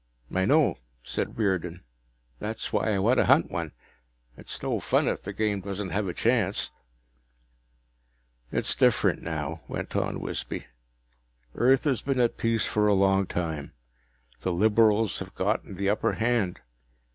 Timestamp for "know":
0.45-0.79